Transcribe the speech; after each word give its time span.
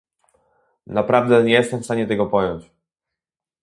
Naprawdę 0.87 1.43
nie 1.43 1.53
jestem 1.53 1.81
w 1.81 1.85
stanie 1.85 2.07
tego 2.07 2.25
pojąć 2.25 2.71